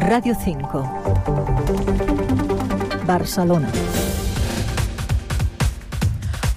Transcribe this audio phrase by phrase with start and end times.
[0.00, 0.82] Radio 5.
[3.06, 3.68] Barcelona.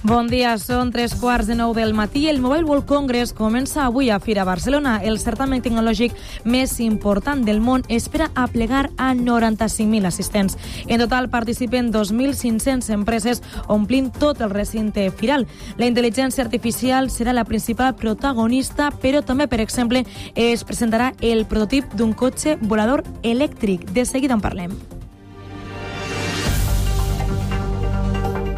[0.02, 2.22] Bon dia, són tres quarts de nou del matí.
[2.30, 4.94] El Mobile World Congress comença avui a Fira Barcelona.
[5.04, 6.16] El certamen tecnològic
[6.48, 10.56] més important del món espera a plegar a 95.000 assistents.
[10.86, 15.44] En total participen 2.500 empreses omplint tot el recinte firal.
[15.76, 21.92] La intel·ligència artificial serà la principal protagonista, però també, per exemple, es presentarà el prototip
[21.92, 23.90] d'un cotxe volador elèctric.
[23.92, 24.78] De seguida en parlem.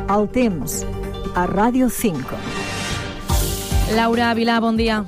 [0.06, 0.84] El temps
[1.34, 2.36] a Ràdio 5.
[3.96, 5.04] Laura Vilà, bon dia.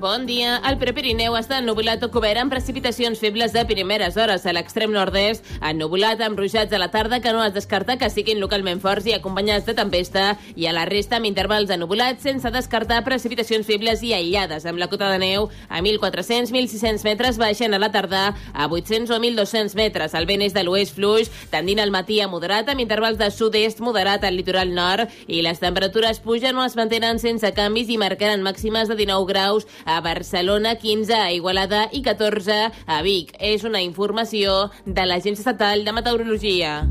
[0.00, 0.58] Bon dia.
[0.68, 4.42] El Prepirineu està ennubulat o cobert amb precipitacions febles de primeres hores.
[4.44, 8.42] A l'extrem nord-est, ennubulat amb ruixats a la tarda que no es descarta que siguin
[8.42, 12.98] localment forts i acompanyats de tempesta, i a la resta amb intervals ennubulats sense descartar
[13.06, 17.88] precipitacions febles i aïllades, amb la cota de neu a 1.400-1.600 metres baixant a la
[17.94, 20.12] tarda a 800 o 1.200 metres.
[20.12, 23.80] El vent és de l'oest fluix, tendint al matí a moderat, amb intervals de sud-est
[23.80, 28.44] moderat al litoral nord, i les temperatures pugen o es mantenen sense canvis i marcaran
[28.44, 33.32] màximes de 19 graus a Barcelona, 15 a Igualada i 14 a Vic.
[33.40, 36.82] És una informació de l'Agència Estatal de Meteorologia.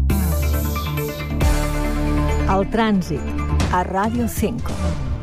[2.55, 5.14] El trànsit a Ràdio 5.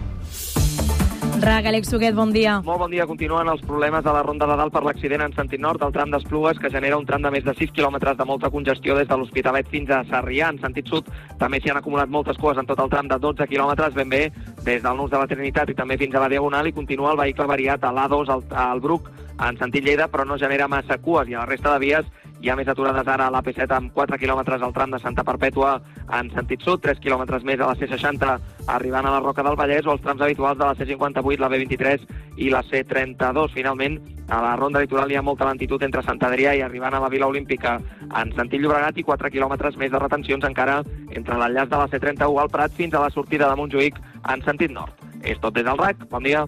[1.42, 2.60] RAC, Àlex Suguet, bon dia.
[2.62, 3.02] Molt bon dia.
[3.10, 6.12] Continuen els problemes de la Ronda de Dalt per l'accident en sentit nord del tram
[6.14, 9.18] d'Esplugues, que genera un tram de més de 6 quilòmetres de molta congestió des de
[9.18, 10.52] l'Hospitalet fins a Sarrià.
[10.54, 13.48] En sentit sud també s'hi han acumulat moltes cues en tot el tram de 12
[13.50, 14.22] quilòmetres, ben bé
[14.62, 17.18] des del Nus de la Trinitat i també fins a la Diagonal, i continua el
[17.24, 19.10] vehicle variat a l'A2 al, al Bruc
[19.42, 22.06] en sentit Lleida, però no genera massa cues, i a la resta de vies
[22.42, 25.76] hi ha més aturades ara a l'AP7 amb 4 quilòmetres al tram de Santa Perpètua
[26.18, 28.32] en sentit sud, 3 quilòmetres més a la C60
[28.74, 32.08] arribant a la Roca del Vallès o els trams habituals de la C58, la B23
[32.42, 33.54] i la C32.
[33.54, 37.04] Finalment, a la ronda litoral hi ha molta lentitud entre Sant Adrià i arribant a
[37.04, 37.76] la Vila Olímpica
[38.10, 40.80] en sentit Llobregat i 4 quilòmetres més de retencions encara
[41.14, 44.02] entre l'enllaç de la C31 al Prat fins a la sortida de Montjuïc
[44.34, 44.98] en sentit nord.
[45.22, 46.08] És tot des del RAC.
[46.10, 46.42] Bon dia.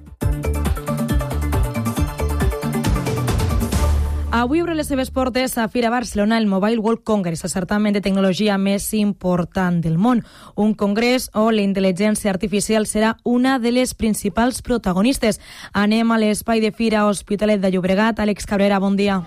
[4.35, 8.01] Avui obre les seves portes a Fira Barcelona el Mobile World Congress, el certamen de
[8.03, 10.25] tecnologia més important del món.
[10.59, 15.39] Un congrés on la intel·ligència artificial serà una de les principals protagonistes.
[15.71, 18.19] Anem a l'espai de Fira Hospitalet de Llobregat.
[18.19, 19.23] Àlex Cabrera, bon dia.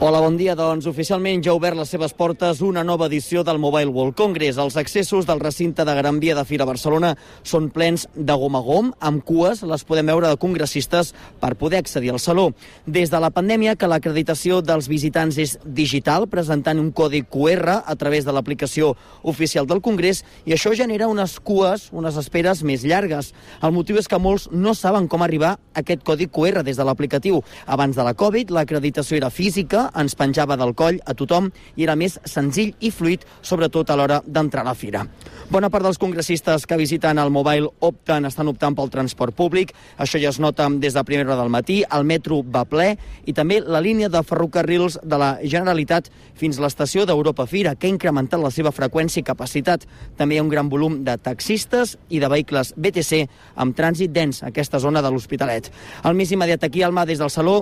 [0.00, 0.56] Hola, bon dia.
[0.58, 4.58] Doncs oficialment ja ha obert les seves portes una nova edició del Mobile World Congress.
[4.58, 7.12] Els accessos del recinte de Gran Via de Fira Barcelona
[7.46, 11.78] són plens de gom a gom, amb cues, les podem veure de congressistes per poder
[11.78, 12.48] accedir al saló.
[12.90, 17.94] Des de la pandèmia que l'acreditació dels visitants és digital, presentant un codi QR a
[17.94, 23.30] través de l'aplicació oficial del Congrés, i això genera unes cues, unes esperes més llargues.
[23.62, 26.84] El motiu és que molts no saben com arribar a aquest codi QR des de
[26.84, 27.44] l'aplicatiu.
[27.64, 31.96] Abans de la Covid, l'acreditació era física, ens penjava del coll a tothom i era
[31.96, 35.04] més senzill i fluid, sobretot a l'hora d'entrar a la fira.
[35.52, 39.74] Bona part dels congressistes que visiten el Mobile opten, estan optant pel transport públic.
[40.00, 41.82] Això ja es nota des de primera hora del matí.
[41.84, 42.94] El metro va ple
[43.28, 47.86] i també la línia de ferrocarrils de la Generalitat fins a l'estació d'Europa Fira, que
[47.86, 49.84] ha incrementat la seva freqüència i capacitat.
[50.16, 53.24] També hi ha un gran volum de taxistes i de vehicles BTC
[53.60, 55.70] amb trànsit dens a aquesta zona de l'Hospitalet.
[56.04, 57.60] El més immediat aquí, al mà des del Saló,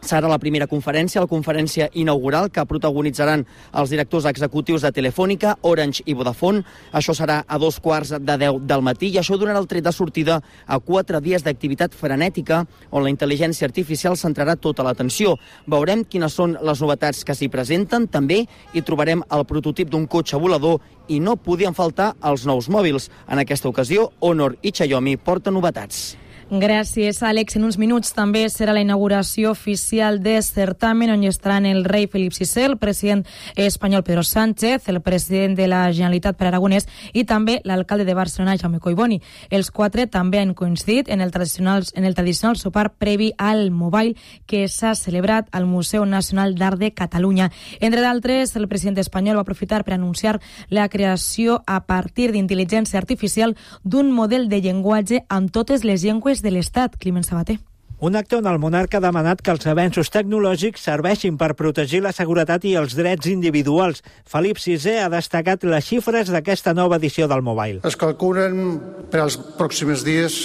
[0.00, 3.44] serà la primera conferència, la conferència inaugural que protagonitzaran
[3.80, 6.62] els directors executius de Telefònica, Orange i Vodafone.
[6.92, 9.92] Això serà a dos quarts de deu del matí i això donarà el tret de
[9.92, 15.36] sortida a quatre dies d'activitat frenètica on la intel·ligència artificial centrarà tota l'atenció.
[15.66, 18.06] Veurem quines són les novetats que s'hi presenten.
[18.08, 23.10] També hi trobarem el prototip d'un cotxe volador i no podien faltar els nous mòbils.
[23.28, 26.27] En aquesta ocasió, Honor i Xiaomi porten novetats.
[26.50, 27.58] Gràcies, Àlex.
[27.58, 32.06] En uns minuts també serà la inauguració oficial de certamen on hi estaran el rei
[32.08, 37.26] Felip VI, el president espanyol Pedro Sánchez, el president de la Generalitat per Aragonès i
[37.28, 39.20] també l'alcalde de Barcelona, Jaume Collboni.
[39.50, 44.16] Els quatre també han coincidit en el tradicional, en el tradicional sopar previ al Mobile
[44.46, 47.50] que s'ha celebrat al Museu Nacional d'Art de Catalunya.
[47.78, 50.40] Entre d'altres, el president espanyol va aprofitar per anunciar
[50.70, 53.54] la creació a partir d'intel·ligència artificial
[53.84, 57.58] d'un model de llenguatge amb totes les llengües de l'Estat, Climent Sabater.
[58.00, 62.12] Un acte on el monarca ha demanat que els avenços tecnològics serveixin per protegir la
[62.14, 64.04] seguretat i els drets individuals.
[64.22, 67.82] Felip VI ha destacat les xifres d'aquesta nova edició del Mobile.
[67.82, 68.78] Es calculen
[69.10, 70.38] per als pròxims dies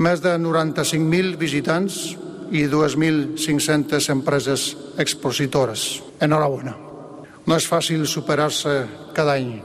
[0.00, 2.16] més de 95.000 visitants
[2.48, 4.66] i 2.500 empreses
[4.96, 6.00] expositores.
[6.24, 6.78] Enhorabona.
[7.46, 9.58] No és fàcil superar-se cada any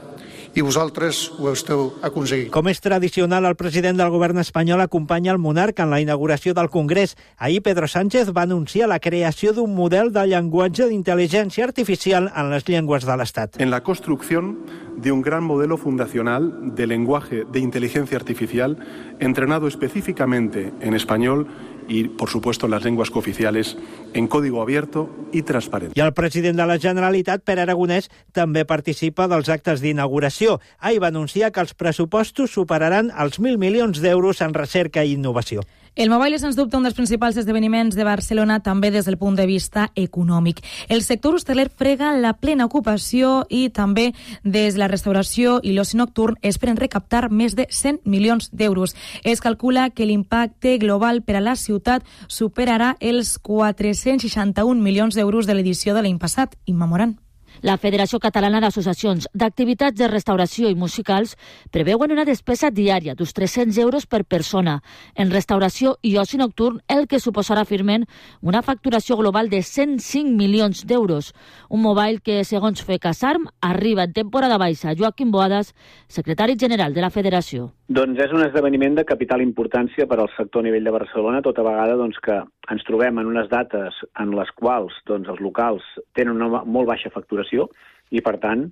[0.54, 2.50] i vosaltres ho esteu aconseguint.
[2.52, 6.70] Com és tradicional, el president del govern espanyol acompanya el monarca en la inauguració del
[6.70, 7.16] Congrés.
[7.38, 12.68] Ahir Pedro Sánchez va anunciar la creació d'un model de llenguatge d'intel·ligència artificial en les
[12.68, 13.60] llengües de l'Estat.
[13.60, 14.58] En la construcción
[14.96, 18.78] de un gran modelo fundacional de lenguaje de inteligencia artificial
[19.20, 21.46] entrenado específicamente en español
[21.88, 23.76] y, por supuesto, las lenguas cooficiales
[24.14, 25.98] en código abierto y transparente.
[25.98, 30.60] I el president de la Generalitat, Pere Aragonès, també participa dels actes d'inauguració.
[30.78, 35.66] Ahir va anunciar que els pressupostos superaran els 1.000 milions d'euros en recerca i innovació.
[35.94, 39.34] El Mobile és, sens dubte, un dels principals esdeveniments de Barcelona també des del punt
[39.36, 40.62] de vista econòmic.
[40.88, 45.98] El sector hosteler frega la plena ocupació i també des de la restauració i l'oci
[46.00, 48.96] nocturn esperen recaptar més de 100 milions d'euros.
[49.22, 55.60] Es calcula que l'impacte global per a la ciutat superarà els 461 milions d'euros de
[55.60, 57.18] l'edició de l'any passat, immemorant.
[57.62, 61.36] La Federació Catalana d'Associacions d'Activitats de Restauració i Musicals
[61.70, 64.80] preveuen una despesa diària d'uns 300 euros per persona
[65.14, 68.08] en restauració i oci nocturn, el que suposarà firment
[68.42, 71.30] una facturació global de 105 milions d'euros.
[71.70, 74.96] Un mobile que, segons FECASARM, arriba en temporada baixa.
[74.98, 75.70] Joaquim Boadas,
[76.08, 77.70] secretari general de la Federació.
[77.86, 81.62] Doncs és un esdeveniment de capital importància per al sector a nivell de Barcelona, tota
[81.62, 86.38] vegada doncs, que ens trobem en unes dates en les quals doncs, els locals tenen
[86.38, 87.66] una molt baixa facturació
[88.10, 88.68] i, per tant,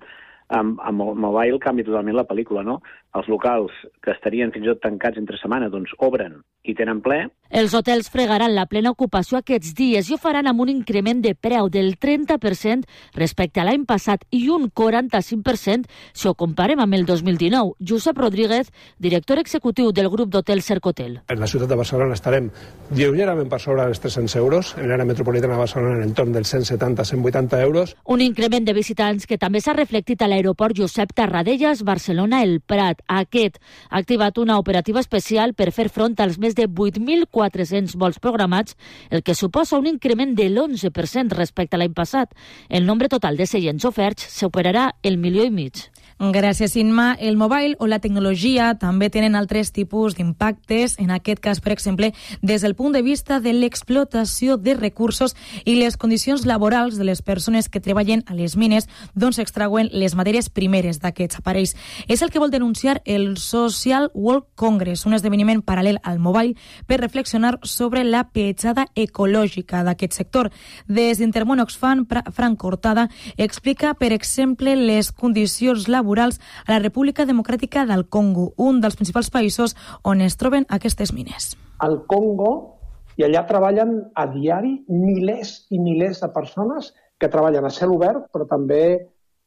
[0.55, 2.79] amb, amb el mobile canvia totalment la pel·lícula, no?
[3.17, 7.25] Els locals que estarien fins i tot tancats entre setmana, doncs obren i tenen ple.
[7.51, 11.33] Els hotels fregaran la plena ocupació aquests dies i ho faran amb un increment de
[11.35, 12.85] preu del 30%
[13.17, 17.73] respecte a l'any passat i un 45% si ho comparem amb el 2019.
[17.83, 18.69] Josep Rodríguez,
[19.03, 21.17] director executiu del grup d'hotels Cercotel.
[21.27, 22.47] En la ciutat de Barcelona estarem
[22.95, 27.59] lleugerament per sobre dels 300 euros, en l'àrea metropolitana de Barcelona en entorn dels 170-180
[27.65, 27.95] euros.
[28.05, 33.00] Un increment de visitants que també s'ha reflectit a l'aeroport Josep Tarradellas, Barcelona, el Prat.
[33.07, 33.57] Aquest
[33.89, 38.77] ha activat una operativa especial per fer front als més de 8.400 vols programats,
[39.09, 42.35] el que suposa un increment de l'11% respecte a l'any passat.
[42.69, 45.87] El nombre total de seients oferts superarà el milió i mig.
[46.21, 47.15] Gràcies, Inma.
[47.17, 52.11] El mobile o la tecnologia també tenen altres tipus d'impactes, en aquest cas, per exemple,
[52.43, 55.33] des del punt de vista de l'explotació de recursos
[55.65, 58.85] i les condicions laborals de les persones que treballen a les mines
[59.15, 61.73] d'on s'extrauen les matèries primeres d'aquests aparells.
[62.07, 66.53] És el que vol denunciar el Social World Congress, un esdeveniment paral·lel al mobile
[66.85, 70.51] per reflexionar sobre la petjada ecològica d'aquest sector.
[70.85, 77.85] Des d'Intermón Oxfam, Frank Cortada explica, per exemple, les condicions laborals a la República Democràtica
[77.85, 81.55] del Congo, un dels principals països on es troben aquestes mines.
[81.79, 82.77] Al Congo,
[83.17, 88.27] i allà treballen a diari milers i milers de persones que treballen a cel obert,
[88.33, 88.83] però també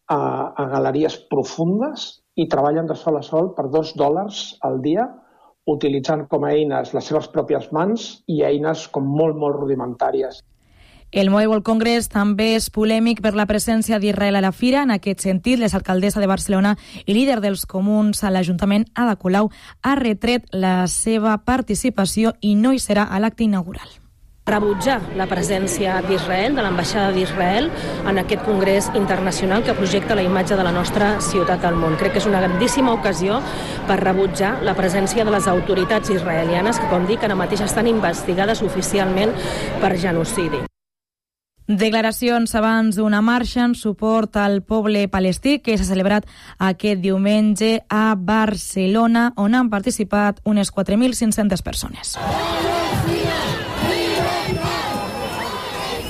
[0.07, 0.19] a,
[0.55, 5.09] a galeries profundes i treballen de sol a sol per dos dòlars al dia,
[5.67, 10.43] utilitzant com a eines les seves pròpies mans i eines com molt, molt rudimentàries.
[11.15, 14.81] El Mobile World Congress també és polèmic per la presència d'Israel a la fira.
[14.83, 16.73] En aquest sentit, l'exalcaldessa de Barcelona
[17.07, 19.53] i líder dels comuns a l'Ajuntament, Ada Colau,
[19.87, 24.01] ha retret la seva participació i no hi serà a l'acte inaugural
[24.45, 27.71] rebutjar la presència d'Israel, de l'ambaixada d'Israel,
[28.05, 31.97] en aquest congrés internacional que projecta la imatge de la nostra ciutat al món.
[31.97, 33.41] Crec que és una grandíssima ocasió
[33.89, 38.61] per rebutjar la presència de les autoritats israelianes que, com dic, ara mateix estan investigades
[38.61, 39.33] oficialment
[39.81, 40.67] per genocidi.
[41.67, 46.29] Declaracions abans d'una marxa en suport al poble palestí que s'ha celebrat
[46.61, 52.19] aquest diumenge a Barcelona, on han participat unes 4.500 persones.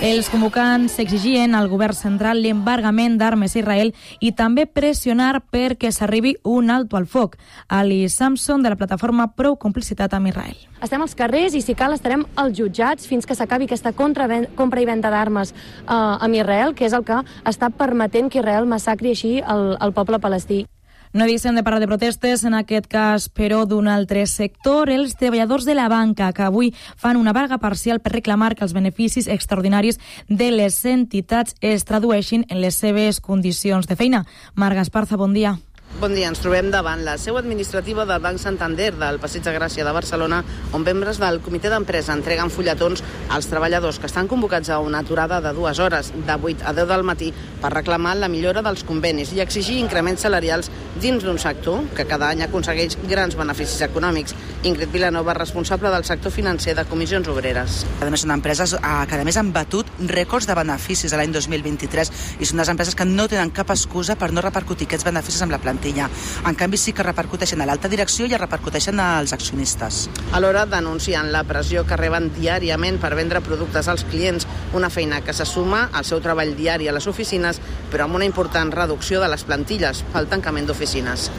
[0.04, 6.34] Els convocants exigien al govern central l'embargament d'armes a Israel i també pressionar perquè s'arribi
[6.44, 7.38] un alto al foc.
[7.72, 10.60] Ali Samson, de la plataforma Prou Complicitat amb Israel.
[10.84, 14.84] Estem als carrers i, si cal, estarem als jutjats fins que s'acabi aquesta compra i
[14.92, 19.38] venda d'armes eh, amb Israel, que és el que està permetent que Israel massacri així
[19.40, 20.66] el, el poble palestí.
[21.14, 25.62] No deixem de parlar de protestes, en aquest cas, però, d'un altre sector, els treballadors
[25.62, 30.00] de la banca, que avui fan una vaga parcial per reclamar que els beneficis extraordinaris
[30.26, 34.24] de les entitats es tradueixin en les seves condicions de feina.
[34.58, 35.54] Marc Esparza, bon dia.
[36.00, 39.84] Bon dia, ens trobem davant la seu administrativa del Banc Santander del Passeig de Gràcia
[39.86, 40.40] de Barcelona,
[40.74, 45.38] on membres del comitè d'empresa entreguen fulletons als treballadors que estan convocats a una aturada
[45.40, 47.28] de dues hores, de 8 a 10 del matí,
[47.62, 50.70] per reclamar la millora dels convenis i exigir increments salarials
[51.00, 54.34] dins d'un sector que cada any aconsegueix grans beneficis econòmics.
[54.64, 57.84] Ingrid Vilanova, responsable del sector financer de comissions obreres.
[58.02, 62.50] A més, són empreses que a més han batut rècords de beneficis l'any 2023 i
[62.50, 65.62] són unes empreses que no tenen cap excusa per no repercutir aquests beneficis amb la
[65.62, 66.08] plantilla plantilla.
[66.46, 70.08] En canvi, sí que repercuteixen a l'alta direcció i repercuteixen als accionistes.
[70.32, 75.32] Alhora denuncien la pressió que reben diàriament per vendre productes als clients, una feina que
[75.32, 77.60] se suma al seu treball diari a les oficines,
[77.92, 81.30] però amb una important reducció de les plantilles pel tancament d'oficines.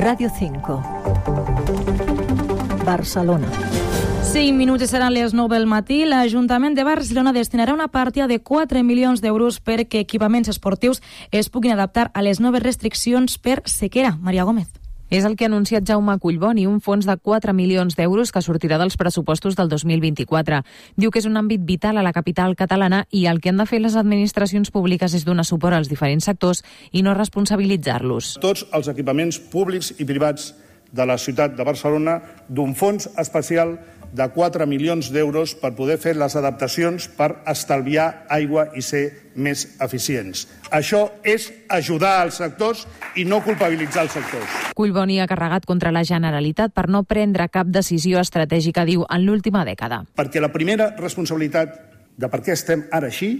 [0.00, 0.82] Radio 5.
[2.86, 3.89] Barcelona.
[4.30, 6.04] 5 minuts i seran les 9 del matí.
[6.06, 11.02] L'Ajuntament de Barcelona destinarà una partida de 4 milions d'euros perquè equipaments esportius
[11.34, 14.12] es puguin adaptar a les noves restriccions per sequera.
[14.20, 14.68] Maria Gómez.
[15.10, 18.78] És el que ha anunciat Jaume Collboni, un fons de 4 milions d'euros que sortirà
[18.78, 20.62] dels pressupostos del 2024.
[20.94, 23.66] Diu que és un àmbit vital a la capital catalana i el que han de
[23.66, 28.36] fer les administracions públiques és donar suport als diferents sectors i no responsabilitzar-los.
[28.38, 30.52] Tots els equipaments públics i privats
[30.92, 33.78] de la ciutat de Barcelona d'un fons especial
[34.12, 39.66] de 4 milions d'euros per poder fer les adaptacions per estalviar aigua i ser més
[39.80, 40.46] eficients.
[40.70, 42.86] Això és ajudar als sectors
[43.16, 44.58] i no culpabilitzar els sectors.
[44.74, 49.64] Collboni ha carregat contra la Generalitat per no prendre cap decisió estratègica, diu, en l'última
[49.64, 50.04] dècada.
[50.16, 51.78] Perquè la primera responsabilitat
[52.20, 53.32] de per què estem ara així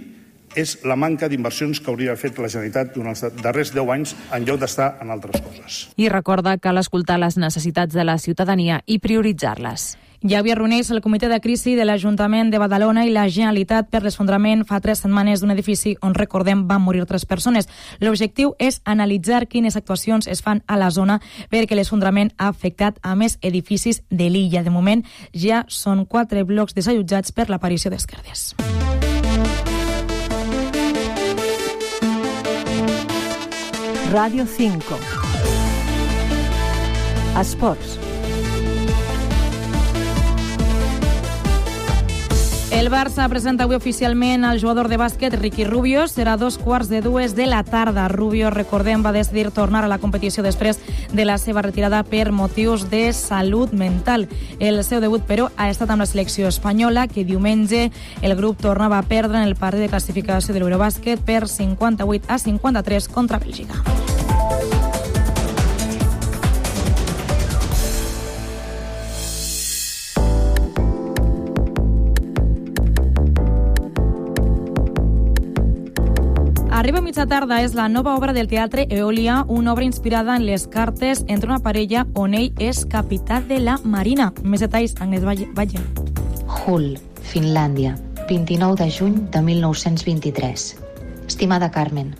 [0.55, 4.47] és la manca d'inversions que hauria fet la Generalitat durant els darrers 10 anys en
[4.47, 5.81] lloc d'estar en altres coses.
[5.95, 9.93] I recorda cal escoltar les necessitats de la ciutadania i prioritzar-les.
[10.21, 14.03] Ja havia reuneix el comitè de crisi de l'Ajuntament de Badalona i la Generalitat per
[14.03, 17.65] l'esfondrament fa tres setmanes d'un edifici on, recordem, van morir tres persones.
[17.99, 21.17] L'objectiu és analitzar quines actuacions es fan a la zona
[21.49, 24.61] perquè l'esfondrament ha afectat a més edificis de l'illa.
[24.61, 25.01] De moment
[25.33, 28.53] ja són quatre blocs desallotjats per l'aparició d'esquerdes.
[34.13, 35.01] Radio 5.
[37.41, 38.10] Esports.
[42.81, 46.07] El Barça presenta avui oficialment el jugador de bàsquet Ricky Rubio.
[46.09, 48.07] Serà dos quarts de dues de la tarda.
[48.09, 50.79] Rubio, recordem, va decidir tornar a la competició després
[51.13, 54.25] de la seva retirada per motius de salut mental.
[54.57, 57.91] El seu debut, però, ha estat amb la selecció espanyola, que diumenge
[58.23, 62.39] el grup tornava a perdre en el partit de classificació de l'Eurobàsquet per 58 a
[62.41, 64.10] 53 contra Bèlgica.
[76.81, 80.63] Arriba mitja tarda és la nova obra del Teatre Eolia, una obra inspirada en les
[80.65, 84.31] cartes entre una parella on ell és capità de la Marina.
[84.41, 85.83] Més detalls, Agnès Valle.
[86.55, 87.91] Hull, Finlàndia,
[88.31, 90.63] 29 de juny de 1923.
[91.27, 92.15] Estimada Carmen,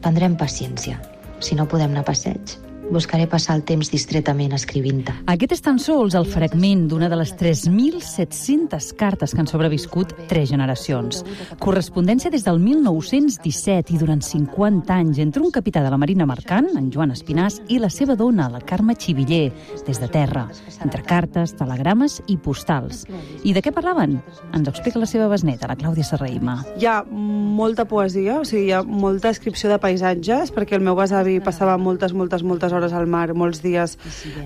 [0.00, 0.96] prendrem paciència.
[1.44, 2.56] Si no podem anar a passeig,
[2.90, 5.12] buscaré passar el temps distretament escrivint-te.
[5.28, 10.48] Aquest és tan sols el fragment d'una de les 3.700 cartes que han sobreviscut tres
[10.50, 11.22] generacions.
[11.60, 16.70] Correspondència des del 1917 i durant 50 anys entre un capità de la Marina Mercant,
[16.78, 19.52] en Joan Espinàs, i la seva dona, la Carme Xiviller,
[19.86, 20.46] des de terra,
[20.84, 23.04] entre cartes, telegrames i postals.
[23.44, 24.18] I de què parlaven?
[24.54, 26.60] Ens ho explica la seva besneta, la Clàudia Serraïma.
[26.80, 30.96] Hi ha molta poesia, o sigui, hi ha molta descripció de paisatges, perquè el meu
[30.98, 33.96] besavi passava moltes, moltes, moltes hores al mar, molts dies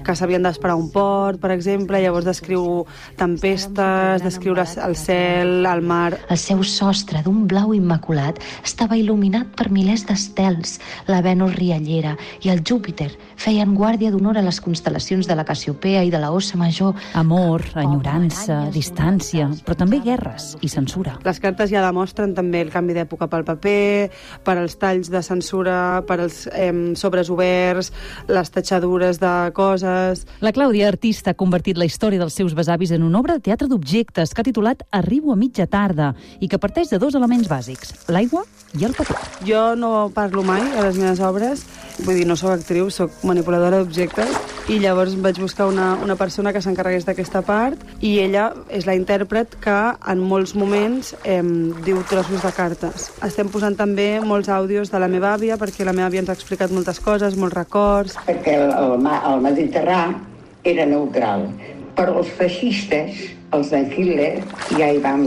[0.05, 2.85] que s'havien d'esperar un port, per exemple, llavors descriu
[3.21, 6.13] tempestes, descriure el cel, el mar...
[6.33, 10.79] El seu sostre d'un blau immaculat estava il·luminat per milers d'estels.
[11.11, 16.03] La Venus riallera i el Júpiter feien guàrdia d'honor a les constel·lacions de la Cassiopea
[16.07, 16.97] i de la Ossa Major.
[17.19, 21.19] Amor, enyorança, distància, però també guerres i censura.
[21.27, 24.11] Les cartes ja demostren també el canvi d'època pel paper,
[24.45, 27.93] per als talls de censura, per als eh, sobres oberts,
[28.29, 30.27] les tatxadures de coses...
[30.45, 33.69] La Clàudia, artista, ha convertit la història dels seus besavis en una obra de teatre
[33.71, 37.95] d'objectes que ha titulat Arribo a mitja tarda i que parteix de dos elements bàsics,
[38.13, 38.45] l'aigua
[38.79, 39.19] i el paper.
[39.49, 41.67] Jo no parlo mai a les meves obres,
[42.03, 46.53] vull dir, no sóc actriu, sóc manipuladora d'objectes, i llavors vaig buscar una, una persona
[46.55, 49.79] que s'encarregués d'aquesta part, i ella és la intèrpret que
[50.13, 51.41] en molts moments eh,
[51.87, 53.09] diu trossos de cartes.
[53.27, 56.37] Estem posant també molts àudios de la meva àvia, perquè la meva àvia ens ha
[56.39, 58.17] explicat moltes coses, molts records.
[58.29, 60.21] Perquè el, el, el Mediterrani
[60.63, 61.49] era neutral,
[61.97, 63.19] però els feixistes,
[63.53, 64.37] els d'en Hitler,
[64.79, 65.27] ja hi van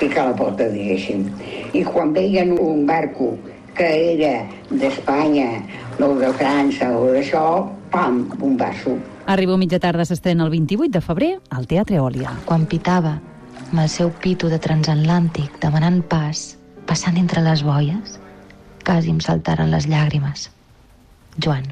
[0.00, 1.28] ficar la pota, diguéssim.
[1.76, 3.34] I quan veien un barco
[3.76, 4.32] que era
[4.70, 5.62] d'Espanya,
[6.02, 7.46] o de França, o d'això,
[7.92, 8.96] pam, bombasso.
[9.26, 12.32] Arriba a mitja tarda s'estrena el 28 de febrer al Teatre Òlia.
[12.48, 13.18] Quan pitava,
[13.68, 16.56] amb el seu pito de transatlàntic, demanant pas,
[16.88, 18.18] passant entre les boies,
[18.82, 20.48] quasi em saltaren les llàgrimes.
[21.38, 21.70] Joan.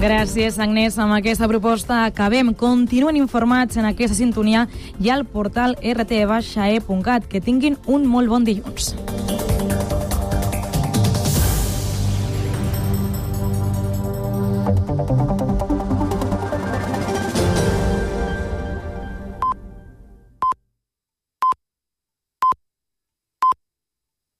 [0.00, 0.96] Gràcies, Agnès.
[0.98, 2.54] Amb aquesta proposta acabem.
[2.56, 4.66] Continuen informats en aquesta sintonia
[4.98, 7.28] i al portal rtbaixae.cat.
[7.28, 8.94] Que tinguin un molt bon dilluns.